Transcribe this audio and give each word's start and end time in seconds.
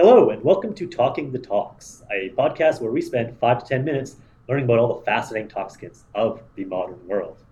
Hello, 0.00 0.30
and 0.30 0.44
welcome 0.44 0.74
to 0.74 0.86
Talking 0.86 1.32
the 1.32 1.40
Talks, 1.40 2.04
a 2.12 2.30
podcast 2.38 2.80
where 2.80 2.92
we 2.92 3.00
spend 3.00 3.36
five 3.40 3.58
to 3.58 3.68
10 3.68 3.84
minutes 3.84 4.14
learning 4.48 4.66
about 4.66 4.78
all 4.78 4.94
the 4.94 5.04
fascinating 5.04 5.48
toxicants 5.48 6.02
of 6.14 6.40
the 6.54 6.64
modern 6.66 7.04
world. 7.08 7.42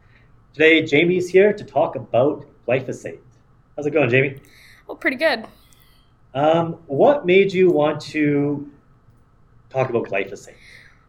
Today, 0.52 0.82
Jamie's 0.82 1.28
here 1.28 1.52
to 1.52 1.64
talk 1.64 1.96
about 1.96 2.46
glyphosate. 2.64 3.18
How's 3.74 3.86
it 3.86 3.90
going, 3.90 4.10
Jamie? 4.10 4.38
Oh, 4.88 4.94
pretty 4.94 5.16
good. 5.16 5.44
Um, 6.34 6.74
what 6.86 7.26
made 7.26 7.52
you 7.52 7.72
want 7.72 8.00
to 8.02 8.70
talk 9.68 9.90
about 9.90 10.04
glyphosate? 10.04 10.54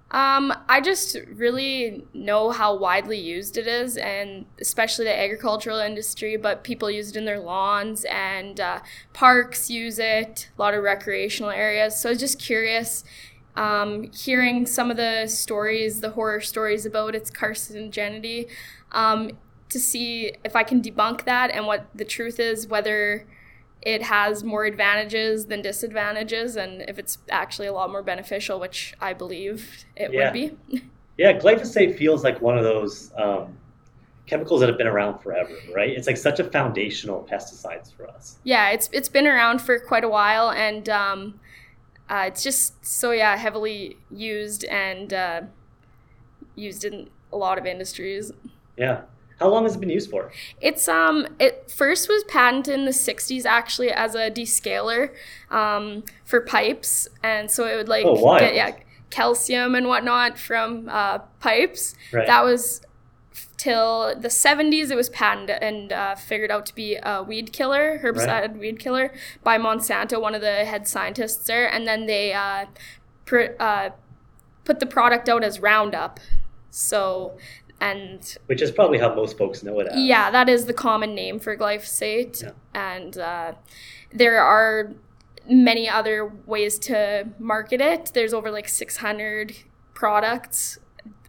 Um, 0.09 0.53
I 0.69 0.79
just 0.79 1.17
really 1.33 2.05
know 2.13 2.51
how 2.51 2.75
widely 2.75 3.19
used 3.19 3.57
it 3.57 3.67
is, 3.67 3.97
and 3.97 4.45
especially 4.61 5.05
the 5.05 5.19
agricultural 5.19 5.79
industry. 5.79 6.37
But 6.37 6.63
people 6.63 6.89
use 6.89 7.09
it 7.09 7.17
in 7.17 7.25
their 7.25 7.39
lawns, 7.39 8.05
and 8.05 8.59
uh, 8.59 8.79
parks 9.13 9.69
use 9.69 9.99
it. 9.99 10.49
A 10.57 10.61
lot 10.61 10.73
of 10.73 10.83
recreational 10.83 11.51
areas. 11.51 11.99
So 11.99 12.09
I 12.09 12.11
was 12.13 12.19
just 12.19 12.39
curious, 12.39 13.03
um, 13.57 14.09
hearing 14.11 14.65
some 14.65 14.89
of 14.89 14.97
the 14.97 15.27
stories, 15.27 15.99
the 15.99 16.11
horror 16.11 16.39
stories 16.39 16.85
about 16.85 17.13
its 17.13 17.29
carcinogenity, 17.29 18.49
um, 18.93 19.31
to 19.69 19.79
see 19.79 20.31
if 20.45 20.55
I 20.55 20.63
can 20.63 20.81
debunk 20.81 21.25
that 21.25 21.51
and 21.51 21.67
what 21.67 21.87
the 21.93 22.05
truth 22.05 22.39
is, 22.39 22.65
whether 22.67 23.27
it 23.81 24.03
has 24.03 24.43
more 24.43 24.65
advantages 24.65 25.45
than 25.47 25.61
disadvantages 25.61 26.55
and 26.55 26.81
if 26.87 26.97
it's 26.99 27.19
actually 27.29 27.67
a 27.67 27.73
lot 27.73 27.91
more 27.91 28.03
beneficial 28.03 28.59
which 28.59 28.93
i 28.99 29.13
believe 29.13 29.85
it 29.95 30.11
Yeah. 30.11 30.25
would 30.25 30.33
be 30.33 30.51
Yeah, 31.17 31.33
glyphosate 31.39 31.97
feels 31.97 32.23
like 32.23 32.41
one 32.41 32.57
of 32.57 32.63
those 32.63 33.11
um, 33.17 33.57
chemicals 34.27 34.59
that 34.59 34.69
have 34.69 34.77
been 34.77 34.87
around 34.87 35.19
forever, 35.19 35.63
right? 35.73 35.89
It's 35.89 36.05
like 36.07 36.17
such 36.17 36.39
a 36.39 36.43
foundational 36.43 37.27
pesticides 37.31 37.91
for 37.95 38.07
us. 38.07 38.37
yeah 38.43 38.69
it's 38.69 38.89
it's 38.93 39.09
been 39.09 39.27
around 39.27 39.61
for 39.61 39.79
quite 39.79 40.03
a 40.03 40.09
while 40.09 40.51
and 40.51 40.87
um, 40.89 41.39
uh, 42.09 42.25
it's 42.27 42.43
just 42.43 42.85
so 42.85 43.11
yeah 43.11 43.35
heavily 43.35 43.97
used 44.11 44.63
and 44.65 45.13
uh, 45.13 45.41
used 46.55 46.83
in 46.83 47.09
a 47.31 47.37
lot 47.37 47.57
of 47.57 47.65
industries 47.65 48.31
Yeah. 48.77 49.01
How 49.39 49.49
long 49.49 49.63
has 49.63 49.75
it 49.75 49.79
been 49.79 49.89
used 49.89 50.09
for? 50.09 50.31
It's 50.61 50.87
um 50.87 51.27
it 51.39 51.69
first 51.69 52.09
was 52.09 52.23
patented 52.25 52.73
in 52.73 52.85
the 52.85 52.91
60s 52.91 53.45
actually 53.45 53.91
as 53.91 54.15
a 54.15 54.31
descaler 54.31 55.11
um, 55.51 56.03
for 56.25 56.41
pipes 56.41 57.07
and 57.23 57.49
so 57.51 57.67
it 57.67 57.75
would 57.75 57.87
like 57.89 58.05
Oh, 58.05 58.39
get 58.39 58.55
yeah 58.55 58.75
calcium 59.09 59.73
and 59.75 59.87
whatnot 59.87 60.37
from 60.37 60.89
uh, 60.89 61.19
pipes. 61.39 61.95
Right. 62.11 62.27
That 62.27 62.43
was 62.43 62.81
till 63.57 64.13
the 64.19 64.27
70s 64.27 64.91
it 64.91 64.95
was 64.95 65.09
patented 65.09 65.57
and 65.61 65.91
uh, 65.91 66.15
figured 66.15 66.51
out 66.51 66.65
to 66.65 66.75
be 66.75 66.97
a 67.01 67.23
weed 67.23 67.53
killer, 67.53 67.99
herbicide 68.03 68.57
weed 68.57 68.79
killer 68.79 69.13
by 69.43 69.57
Monsanto, 69.57 70.19
one 70.19 70.35
of 70.35 70.41
the 70.41 70.65
head 70.65 70.87
scientists 70.87 71.45
there 71.45 71.71
and 71.71 71.87
then 71.87 72.05
they 72.07 72.33
uh, 72.33 72.65
pr- 73.25 73.55
uh, 73.59 73.89
put 74.65 74.79
the 74.79 74.85
product 74.85 75.29
out 75.29 75.43
as 75.43 75.59
Roundup. 75.59 76.19
So 76.69 77.37
and 77.79 78.37
Which 78.47 78.61
is 78.61 78.71
probably 78.71 78.97
how 78.97 79.13
most 79.13 79.37
folks 79.37 79.63
know 79.63 79.79
it 79.79 79.87
as. 79.87 79.99
yeah, 79.99 80.31
that 80.31 80.49
is 80.49 80.65
the 80.65 80.73
common 80.73 81.13
name 81.13 81.39
for 81.39 81.55
glyphosate. 81.55 82.43
Yeah. 82.43 82.51
And 82.73 83.17
uh, 83.17 83.53
there 84.11 84.41
are 84.41 84.93
many 85.49 85.87
other 85.87 86.31
ways 86.45 86.77
to 86.79 87.27
market 87.39 87.79
it. 87.81 88.11
There's 88.13 88.33
over 88.33 88.51
like 88.51 88.67
600 88.67 89.55
products 89.93 90.79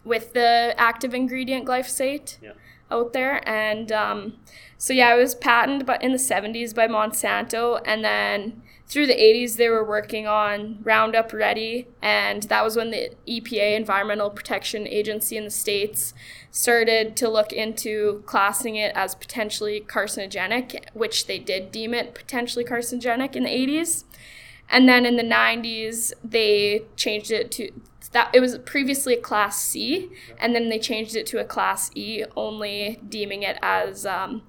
with 0.03 0.33
the 0.33 0.73
active 0.77 1.13
ingredient 1.13 1.65
glyphosate 1.67 2.37
Yeah. 2.41 2.51
Out 2.91 3.13
there. 3.13 3.47
And 3.47 3.91
um, 3.91 4.33
so, 4.77 4.93
yeah, 4.93 5.13
it 5.15 5.19
was 5.19 5.35
patented 5.35 5.85
but 5.85 6.01
in 6.03 6.11
the 6.11 6.17
70s 6.17 6.73
by 6.73 6.87
Monsanto. 6.87 7.81
And 7.85 8.03
then 8.03 8.61
through 8.87 9.07
the 9.07 9.13
80s, 9.13 9.57
they 9.57 9.69
were 9.69 9.83
working 9.83 10.25
on 10.25 10.79
Roundup 10.83 11.31
Ready. 11.31 11.87
And 12.01 12.43
that 12.43 12.63
was 12.63 12.75
when 12.75 12.91
the 12.91 13.11
EPA, 13.27 13.75
Environmental 13.75 14.29
Protection 14.29 14.87
Agency 14.87 15.37
in 15.37 15.43
the 15.43 15.49
States, 15.51 16.13
started 16.51 17.15
to 17.17 17.29
look 17.29 17.53
into 17.53 18.23
classing 18.25 18.75
it 18.75 18.91
as 18.95 19.15
potentially 19.15 19.81
carcinogenic, 19.81 20.85
which 20.93 21.27
they 21.27 21.39
did 21.39 21.71
deem 21.71 21.93
it 21.93 22.15
potentially 22.15 22.65
carcinogenic 22.65 23.35
in 23.35 23.43
the 23.43 23.49
80s. 23.49 24.05
And 24.71 24.87
then 24.87 25.05
in 25.05 25.15
the 25.15 25.23
90s, 25.23 26.13
they 26.23 26.83
changed 26.95 27.31
it 27.31 27.51
to 27.53 27.71
that 28.11 28.29
it 28.33 28.39
was 28.39 28.57
previously 28.59 29.13
a 29.15 29.21
class 29.21 29.61
C, 29.61 30.09
and 30.39 30.55
then 30.55 30.69
they 30.69 30.79
changed 30.79 31.15
it 31.15 31.25
to 31.27 31.39
a 31.39 31.45
class 31.45 31.91
E, 31.95 32.23
only 32.35 32.99
deeming 33.07 33.43
it 33.43 33.57
as 33.61 34.05
um, 34.05 34.41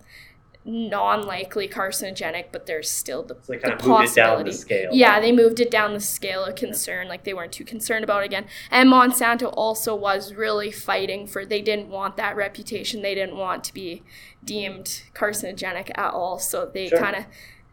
non-likely 0.64 1.68
carcinogenic, 1.68 2.46
but 2.52 2.66
there's 2.66 2.90
still 2.90 3.22
the, 3.22 3.34
So 3.42 3.52
they 3.52 3.58
the 3.58 3.62
kind 3.68 3.80
of 3.80 3.86
moved 3.86 4.04
it 4.10 4.14
down 4.14 4.38
the 4.38 4.44
possibility. 4.44 4.52
scale. 4.52 4.90
Yeah, 4.92 5.20
they 5.20 5.32
moved 5.32 5.60
it 5.60 5.70
down 5.70 5.94
the 5.94 6.00
scale 6.00 6.44
of 6.44 6.54
concern. 6.54 7.08
Like 7.08 7.24
they 7.24 7.34
weren't 7.34 7.52
too 7.52 7.64
concerned 7.64 8.04
about 8.04 8.22
it 8.22 8.26
again. 8.26 8.46
And 8.70 8.90
Monsanto 8.90 9.52
also 9.56 9.94
was 9.94 10.34
really 10.34 10.70
fighting 10.70 11.26
for. 11.26 11.44
They 11.46 11.62
didn't 11.62 11.88
want 11.88 12.16
that 12.18 12.36
reputation. 12.36 13.02
They 13.02 13.14
didn't 13.14 13.36
want 13.36 13.64
to 13.64 13.74
be 13.74 14.02
deemed 14.44 15.02
carcinogenic 15.14 15.90
at 15.96 16.12
all. 16.12 16.38
So 16.38 16.66
they 16.72 16.88
Sure. 16.88 16.98
kind 16.98 17.16
of 17.16 17.24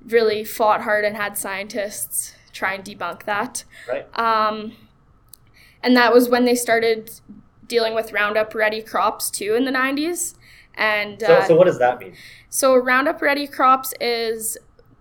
really 0.05 0.43
fought 0.43 0.81
hard 0.81 1.03
and 1.03 1.15
had 1.17 1.37
scientists 1.37 2.33
try 2.53 2.73
and 2.73 2.83
debunk 2.83 3.23
that. 3.23 3.63
Right. 3.87 4.07
Um, 4.17 4.73
and 5.87 5.95
that 5.95 6.13
was 6.13 6.27
when 6.27 6.43
they 6.43 6.53
started 6.53 7.09
dealing 7.65 7.95
with 7.95 8.11
Roundup 8.11 8.53
Ready 8.53 8.81
crops 8.81 9.31
too 9.31 9.55
in 9.55 9.63
the 9.63 9.71
90s. 9.71 10.35
And 10.75 11.21
So, 11.21 11.33
uh, 11.33 11.45
so 11.47 11.55
what 11.55 11.63
does 11.63 11.79
that 11.79 11.97
mean? 12.01 12.13
so 12.49 12.75
Roundup 12.75 13.21
Ready 13.21 13.47
crops 13.47 13.93
is 14.01 14.57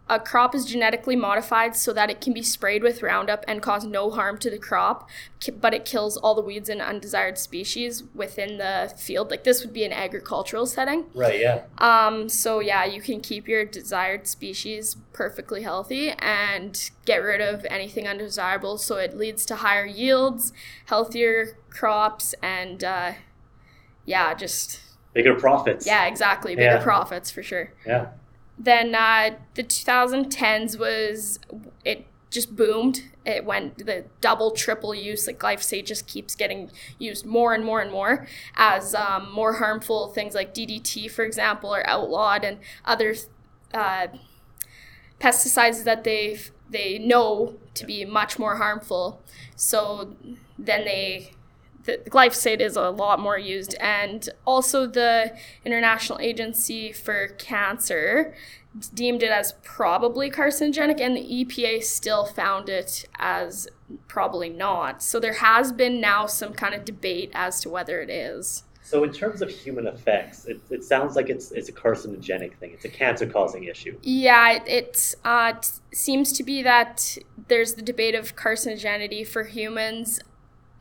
a 0.09 0.21
crop 0.21 0.55
is 0.55 0.65
genetically 0.65 1.17
modified 1.17 1.75
so 1.75 1.93
that 1.93 2.11
it 2.11 2.21
can 2.21 2.33
be 2.33 2.43
sprayed 2.43 2.83
with 2.83 3.03
Roundup 3.03 3.45
and 3.49 3.61
cause 3.61 3.85
no 3.85 4.09
harm 4.11 4.39
to 4.39 4.49
the 4.49 4.59
crop, 4.59 5.09
but 5.61 5.75
it 5.75 5.85
kills 5.85 6.17
all 6.17 6.35
the 6.37 6.43
weeds 6.43 6.69
and 6.69 6.81
undesired 6.81 7.39
species 7.39 8.05
within 8.15 8.59
the 8.59 8.95
field. 8.97 9.31
Like 9.33 9.43
this 9.43 9.65
would 9.65 9.73
be 9.73 9.85
an 9.85 9.93
agricultural 9.93 10.67
setting. 10.67 11.07
Right, 11.13 11.41
yeah. 11.41 11.63
Um, 11.79 12.29
so 12.29 12.61
yeah, 12.61 12.85
you 12.85 13.01
can 13.01 13.21
keep 13.21 13.49
your 13.49 13.65
desired 13.65 14.29
species 14.29 14.97
perfectly 15.13 15.63
healthy 15.63 16.11
and 16.11 16.91
get 17.05 17.17
rid 17.17 17.41
of 17.41 17.67
anything 17.69 18.07
undesirable. 18.07 18.79
So 18.79 18.99
it 18.99 19.17
leads 19.17 19.45
to 19.47 19.57
higher 19.57 19.87
yields, 19.87 20.53
healthier 20.85 21.59
crops, 21.71 22.33
and 22.43 22.85
uh, 22.85 23.13
yeah, 24.05 24.35
just 24.35 24.81
Bigger 25.15 25.35
profits. 25.35 25.85
yeah, 25.85 26.07
exactly, 26.07 26.55
bigger 26.55 26.77
Yeah. 26.77 26.83
profits 26.83 27.31
for 27.31 27.43
sure 27.43 27.73
Yeah. 27.85 28.09
Then 28.59 28.95
uh, 28.95 29.31
the 29.55 29.63
2010s 29.63 30.79
was 30.79 31.39
it 31.85 32.07
just 32.31 32.57
boomed. 32.57 33.03
It 33.25 33.45
went 33.45 33.87
the 33.87 34.05
double 34.21 34.51
triple 34.51 34.95
use 34.95 35.27
like 35.27 35.39
glyphosate 35.39 35.87
just 35.87 36.07
keeps 36.07 36.35
getting 36.35 36.71
used 36.99 37.27
more 37.27 37.55
and 37.55 37.65
more 37.65 37.81
and 37.81 37.91
more 37.91 38.27
as 38.57 38.95
um, 38.95 39.33
more 39.33 39.55
harmful 39.55 40.09
things 40.09 40.33
like 40.35 40.55
ddt 40.55 41.11
for 41.11 41.25
example 41.25 41.75
are 41.75 41.85
outlawed 41.89 42.45
and 42.45 42.59
other 42.85 43.17
uh, 43.75 44.07
pesticides 45.21 45.85
that 45.85 46.05
they 46.05 46.39
they 46.69 46.99
know 46.99 47.55
to 47.75 47.85
be 47.87 48.05
much 48.05 48.39
more 48.39 48.57
harmful. 48.57 49.23
So 49.55 50.17
then 50.59 50.85
they 50.85 51.33
the 51.87 51.99
glyphosate 52.11 52.61
is 52.61 52.77
a 52.77 52.91
lot 52.91 53.19
more 53.19 53.39
used 53.39 53.75
and 53.81 54.29
also 54.45 54.87
the 54.87 55.35
international 55.65 56.19
agency 56.21 56.93
for 56.93 57.29
cancer 57.39 58.35
deemed 58.93 59.23
it 59.23 59.31
as 59.31 59.55
probably 59.63 60.31
carcinogenic 60.31 61.01
and 61.01 61.17
the 61.17 61.23
epa 61.23 61.83
still 61.83 62.27
found 62.27 62.69
it 62.69 63.07
as 63.19 63.69
probably 64.09 64.51
not 64.51 65.03
so 65.03 65.19
there 65.19 65.35
has 65.35 65.73
been 65.73 66.01
now 66.01 66.27
some 66.27 66.53
kind 66.53 66.75
of 66.75 66.85
debate 66.85 67.31
as 67.35 67.61
to 67.61 67.71
whether 67.71 68.01
it 68.01 68.11
is 68.11 68.65
So 68.83 69.03
in 69.03 69.13
terms 69.13 69.43
of 69.43 69.51
human 69.51 69.89
effects, 69.89 70.45
it, 70.45 70.61
it 70.71 70.85
sounds 70.85 71.17
like 71.17 71.29
it's 71.29 71.51
it's 71.51 71.69
a 71.69 71.73
carcinogenic 71.73 72.55
thing. 72.59 72.71
It's 72.71 72.85
a 72.85 72.89
cancer 72.89 73.27
causing 73.27 73.65
issue. 73.65 73.99
Yeah, 74.03 74.53
it, 74.53 74.63
it 74.69 75.15
uh, 75.25 75.55
t- 75.55 75.69
seems 75.93 76.33
to 76.35 76.45
be 76.45 76.63
that 76.63 77.19
there's 77.49 77.75
the 77.75 77.83
debate 77.83 78.15
of 78.15 78.37
carcinogenity 78.37 79.27
for 79.27 79.43
humans, 79.43 80.21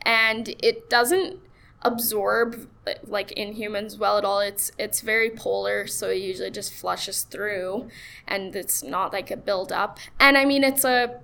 and 0.05 0.55
it 0.61 0.89
doesn't 0.89 1.39
absorb 1.81 2.67
like 3.05 3.31
in 3.33 3.53
humans 3.53 3.97
well 3.97 4.17
at 4.17 4.25
all. 4.25 4.39
It's 4.39 4.71
it's 4.77 5.01
very 5.01 5.29
polar, 5.29 5.87
so 5.87 6.09
it 6.09 6.17
usually 6.21 6.51
just 6.51 6.73
flushes 6.73 7.23
through, 7.23 7.89
and 8.27 8.55
it's 8.55 8.83
not 8.83 9.13
like 9.13 9.31
a 9.31 9.37
buildup. 9.37 9.99
And 10.19 10.37
I 10.37 10.45
mean, 10.45 10.63
it's 10.63 10.83
a 10.83 11.19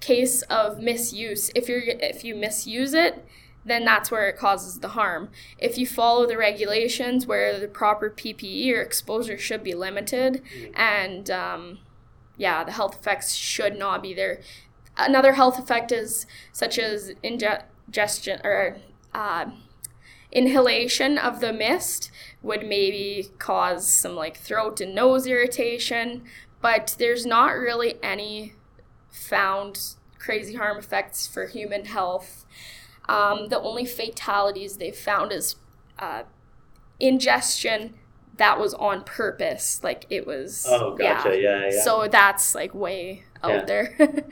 case 0.00 0.42
of 0.42 0.80
misuse. 0.80 1.50
If 1.54 1.68
you're 1.68 1.82
if 1.84 2.24
you 2.24 2.34
misuse 2.34 2.94
it, 2.94 3.24
then 3.64 3.84
that's 3.84 4.10
where 4.10 4.28
it 4.28 4.36
causes 4.36 4.80
the 4.80 4.88
harm. 4.88 5.30
If 5.58 5.78
you 5.78 5.86
follow 5.86 6.26
the 6.26 6.36
regulations 6.36 7.26
where 7.26 7.58
the 7.58 7.68
proper 7.68 8.10
PPE 8.10 8.72
or 8.72 8.80
exposure 8.80 9.38
should 9.38 9.62
be 9.62 9.74
limited, 9.74 10.42
and 10.74 11.30
um, 11.30 11.78
yeah, 12.36 12.64
the 12.64 12.72
health 12.72 12.96
effects 13.00 13.34
should 13.34 13.78
not 13.78 14.02
be 14.02 14.14
there. 14.14 14.40
Another 14.96 15.32
health 15.32 15.58
effect 15.58 15.92
is 15.92 16.26
such 16.52 16.78
as 16.78 17.12
ingestion 17.90 18.40
or 18.44 18.76
uh, 19.14 19.46
inhalation 20.32 21.18
of 21.18 21.40
the 21.40 21.52
mist 21.52 22.10
would 22.42 22.62
maybe 22.66 23.28
cause 23.38 23.88
some 23.88 24.14
like 24.14 24.36
throat 24.36 24.80
and 24.80 24.94
nose 24.94 25.26
irritation, 25.26 26.22
but 26.62 26.94
there's 26.98 27.26
not 27.26 27.50
really 27.56 27.96
any 28.02 28.54
found 29.10 29.94
crazy 30.18 30.54
harm 30.54 30.78
effects 30.78 31.26
for 31.26 31.46
human 31.46 31.86
health. 31.86 32.46
Um, 33.08 33.48
the 33.48 33.60
only 33.60 33.84
fatalities 33.84 34.76
they've 34.76 34.96
found 34.96 35.32
is 35.32 35.56
uh, 35.98 36.22
ingestion 37.00 37.94
that 38.36 38.58
was 38.58 38.74
on 38.74 39.04
purpose. 39.04 39.80
Like 39.82 40.06
it 40.10 40.26
was. 40.26 40.66
Oh, 40.68 40.94
gotcha. 40.96 41.30
Yeah, 41.40 41.66
yeah. 41.66 41.70
yeah. 41.72 41.82
So 41.82 42.08
that's 42.08 42.54
like 42.54 42.74
way 42.74 43.24
out 43.42 43.50
Yeah. 43.50 43.64
there. 43.66 43.96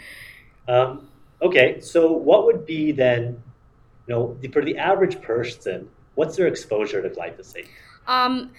Um, 0.66 1.08
okay, 1.40 1.80
so 1.80 2.12
what 2.12 2.44
would 2.46 2.66
be 2.66 2.92
then, 2.92 3.42
you 4.08 4.14
know, 4.14 4.36
the- 4.40 4.48
for 4.48 4.64
the 4.64 4.76
average 4.78 5.20
person, 5.20 5.88
what's 6.14 6.36
their 6.36 6.46
exposure 6.46 7.02
to 7.02 7.10
glyphosate? 7.10 7.68
Um, 8.06 8.52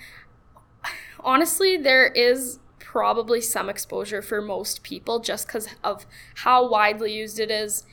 honestly, 1.19 1.75
there 1.75 2.07
is 2.07 2.60
probably 2.80 3.42
some 3.42 3.69
exposure 3.69 4.22
for 4.22 4.42
most 4.42 4.84
people 4.84 5.19
just 5.19 5.48
because 5.48 5.68
of 5.84 6.06
how 6.36 6.69
widely 6.69 7.13
used 7.13 7.40
it 7.40 7.51
is, 7.51 7.86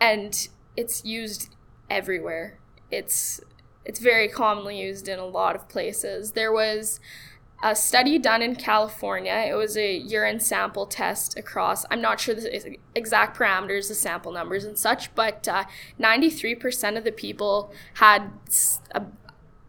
and 0.00 0.48
it's 0.76 1.04
used 1.04 1.54
everywhere. 1.88 2.58
It's 2.90 3.40
it's 3.84 4.00
very 4.00 4.28
commonly 4.28 4.80
used 4.80 5.06
in 5.06 5.20
a 5.20 5.24
lot 5.24 5.54
of 5.54 5.68
places. 5.68 6.32
There 6.32 6.52
was 6.52 6.98
a 7.62 7.74
study 7.74 8.18
done 8.18 8.42
in 8.42 8.54
California. 8.54 9.32
It 9.48 9.54
was 9.54 9.76
a 9.76 9.96
urine 9.96 10.40
sample 10.40 10.86
test 10.86 11.38
across, 11.38 11.84
I'm 11.90 12.00
not 12.02 12.20
sure 12.20 12.34
the 12.34 12.76
exact 12.94 13.36
parameters, 13.36 13.88
the 13.88 13.94
sample 13.94 14.30
numbers 14.32 14.64
and 14.64 14.76
such, 14.78 15.14
but 15.14 15.48
uh, 15.48 15.64
93% 15.98 16.96
of 16.98 17.04
the 17.04 17.12
people 17.12 17.72
had 17.94 18.30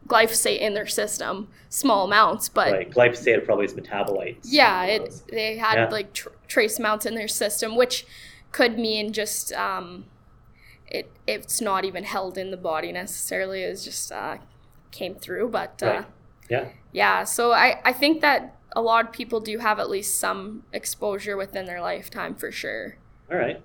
glyphosate 0.08 0.60
in 0.60 0.74
their 0.74 0.88
system, 0.88 1.50
small 1.70 2.06
amounts, 2.06 2.50
but 2.50 2.72
right, 2.72 2.92
glyphosate 2.92 3.44
probably 3.46 3.66
is 3.66 3.74
metabolites. 3.74 4.40
yeah, 4.44 4.84
it 4.86 5.22
they 5.32 5.58
had 5.58 5.76
Yeah. 5.76 5.90
like 5.90 6.14
tr- 6.14 6.30
trace 6.48 6.80
amounts 6.80 7.06
in 7.06 7.16
their 7.16 7.28
system, 7.28 7.76
which 7.76 8.06
could 8.52 8.80
mean 8.80 9.12
just 9.12 9.52
um, 9.54 10.06
it 10.88 11.12
it's 11.26 11.60
not 11.60 11.84
even 11.84 12.06
held 12.06 12.38
in 12.38 12.52
the 12.52 12.58
body 12.58 12.92
necessarily. 12.94 13.64
It's 13.64 13.84
just 13.84 14.12
uh, 14.12 14.38
came 14.92 15.16
through, 15.16 15.50
but 15.50 15.82
uh, 15.84 15.86
Right. 15.88 16.06
Yeah. 16.50 16.70
yeah. 16.92 17.24
So 17.24 17.52
I 17.52 17.80
I 17.84 17.94
think 17.94 18.22
that 18.22 18.58
a 18.74 18.82
lot 18.82 19.06
of 19.06 19.12
people 19.12 19.40
do 19.40 19.58
have 19.58 19.80
at 19.80 19.90
least 19.90 20.20
some 20.20 20.64
exposure 20.72 21.36
within 21.38 21.66
their 21.66 21.82
lifetime 21.82 22.36
for 22.36 22.52
sure. 22.52 22.98
All 23.32 23.38
right. 23.38 23.62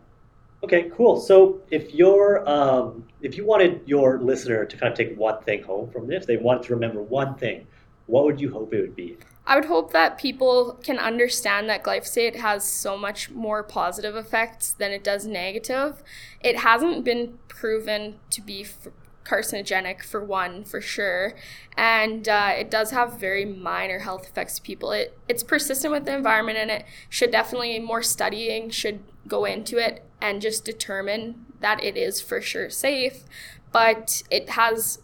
Okay, 0.65 0.91
cool. 0.95 1.21
So 1.21 1.61
if 1.71 1.93
you're, 1.93 2.49
um, 2.49 3.05
if 3.21 3.37
you 3.37 3.45
wanted 3.45 3.83
your 3.85 4.21
listener 4.21 4.65
to 4.65 4.77
kind 4.77 4.93
of 4.93 4.97
take 4.97 5.17
one 5.19 5.43
thing 5.43 5.63
home 5.65 5.91
from 5.91 6.07
this, 6.07 6.25
they 6.25 6.37
wanted 6.37 6.63
to 6.65 6.75
remember 6.75 7.03
one 7.03 7.35
thing, 7.35 7.67
what 8.07 8.25
would 8.25 8.41
you 8.41 8.53
hope 8.53 8.73
it 8.73 8.81
would 8.81 8.95
be? 8.95 9.17
I 9.45 9.57
would 9.57 9.65
hope 9.65 9.93
that 9.93 10.19
people 10.19 10.79
can 10.85 10.99
understand 10.99 11.69
that 11.69 11.83
glyphosate 11.83 12.37
has 12.37 12.65
so 12.65 12.97
much 12.97 13.31
more 13.31 13.65
positive 13.65 14.15
effects 14.15 14.73
than 14.73 14.93
it 14.93 15.03
does 15.03 15.27
negative. 15.27 16.03
It 16.41 16.59
hasn't 16.59 17.05
been 17.05 17.39
proven 17.49 18.21
to 18.31 18.41
be 18.41 18.63
f- 18.63 18.89
carcinogenic, 19.25 20.03
for 20.03 20.25
one, 20.25 20.65
for 20.65 20.81
sure, 20.81 21.35
and 21.77 22.29
uh, 22.29 22.53
it 22.57 22.71
does 22.71 22.91
have 22.91 23.19
very 23.19 23.45
minor 23.45 24.01
health 24.01 24.29
effects 24.29 24.57
to 24.57 24.63
people. 24.63 24.93
It 24.93 25.17
it's 25.29 25.43
persistent 25.43 25.93
with 25.93 26.05
the 26.05 26.15
environment, 26.15 26.59
and 26.59 26.71
it 26.71 26.85
should 27.09 27.31
definitely 27.31 27.79
more 27.79 28.03
studying 28.03 28.71
should 28.71 29.01
go 29.29 29.45
into 29.45 29.79
it 29.79 30.05
and 30.21 30.43
just 30.43 30.65
determine 30.65 31.47
that 31.61 31.83
it 31.83 31.97
is 31.97 32.21
for 32.21 32.41
sure 32.41 32.71
safe. 32.71 33.25
But 33.73 34.23
it 34.31 34.51
has 34.51 35.01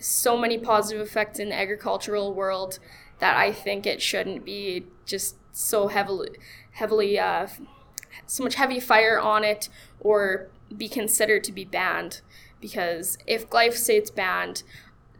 so 0.00 0.36
many 0.36 0.58
positive 0.58 1.06
effects 1.06 1.38
in 1.38 1.48
the 1.48 1.54
agricultural 1.54 2.34
world 2.34 2.78
that 3.20 3.36
I 3.36 3.52
think 3.52 3.86
it 3.86 4.02
shouldn't 4.02 4.44
be 4.44 4.86
just 5.06 5.36
so 5.52 5.88
heavily, 5.88 6.30
heavily, 6.72 7.18
uh, 7.18 7.46
so 8.26 8.42
much 8.42 8.56
heavy 8.56 8.80
fire 8.80 9.18
on 9.18 9.44
it 9.44 9.68
or 10.00 10.48
be 10.76 10.88
considered 10.88 11.44
to 11.44 11.52
be 11.52 11.64
banned. 11.64 12.20
Because 12.64 13.18
if 13.26 13.50
glyphosate's 13.50 14.08
banned, 14.10 14.62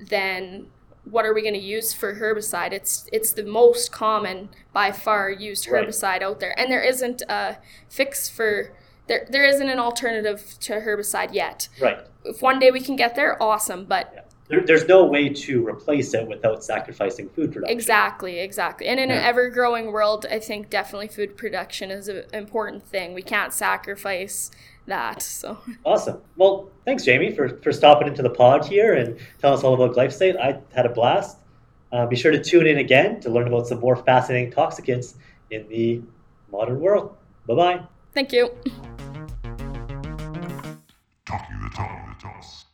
then 0.01 0.69
what 1.05 1.27
are 1.27 1.35
we 1.35 1.43
going 1.43 1.53
to 1.53 1.61
use 1.61 1.93
for 1.93 2.15
herbicide? 2.15 2.73
It's 2.73 3.07
it's 3.13 3.35
the 3.35 3.43
most 3.45 3.93
common 3.93 4.49
by 4.73 4.93
far 4.93 5.29
used 5.31 5.69
Right. 5.69 5.87
herbicide 5.87 6.23
out 6.23 6.41
there, 6.41 6.59
and 6.59 6.73
there 6.73 6.83
isn't 6.83 7.21
a 7.29 7.59
fix 7.91 8.31
for 8.31 8.73
there. 9.09 9.27
There 9.29 9.45
isn't 9.45 9.69
an 9.69 9.79
alternative 9.79 10.57
to 10.61 10.73
herbicide 10.81 11.35
yet. 11.35 11.69
Right. 11.79 11.99
If 12.25 12.41
one 12.41 12.59
day 12.59 12.71
we 12.71 12.81
can 12.81 12.97
get 12.97 13.15
there, 13.15 13.37
awesome. 13.43 13.85
But 13.85 14.31
There, 14.49 14.63
there's 14.65 14.89
no 14.89 15.05
way 15.05 15.29
to 15.29 15.67
replace 15.67 16.15
it 16.15 16.27
without 16.27 16.65
sacrificing 16.65 17.29
food 17.29 17.53
production. 17.53 17.77
Exactly, 17.77 18.39
exactly. 18.41 18.87
And 18.87 18.99
in 18.99 19.11
an 19.11 19.23
ever 19.23 19.51
growing 19.51 19.93
world, 19.93 20.25
I 20.31 20.39
think 20.39 20.71
definitely 20.71 21.09
food 21.09 21.37
production 21.37 21.91
is 21.91 22.09
an 22.09 22.25
important 22.33 22.85
thing. 22.85 23.13
We 23.13 23.23
can't 23.23 23.53
sacrifice 23.53 24.51
that. 24.87 25.23
So, 25.23 25.59
Awesome. 25.85 26.21
Well, 26.37 26.71
thanks, 26.85 27.05
Jamie, 27.05 27.33
for, 27.35 27.49
for 27.61 27.73
stopping 27.73 28.09
into 28.09 28.23
the 28.23 28.31
pod 28.31 28.65
here 28.67 28.95
and 28.95 29.19
telling 29.41 29.59
us 29.59 29.65
all 29.65 29.75
about 29.75 29.97
glyphosate. 29.97 30.39
I 30.39 30.61
had 30.75 30.87
a 30.87 30.91
blast. 30.91 31.39
Uh, 31.93 32.07
be 32.07 32.17
sure 32.17 32.33
to 32.33 32.43
tune 32.43 32.67
in 32.67 32.79
again 32.79 33.21
to 33.21 33.31
learn 33.31 33.47
about 33.47 33.69
some 33.69 33.79
more 33.81 33.97
fascinating 33.97 34.51
toxicants 34.53 35.15
in 35.51 35.69
the 35.69 36.03
modern 36.51 36.81
world. 36.81 37.17
Bye 37.47 37.55
bye. 37.55 37.85
thank 38.13 38.33
you. 38.33 38.51
Talking 41.27 41.61
the 41.63 41.71
talk, 41.75 42.19
the 42.19 42.23
toss. 42.23 42.65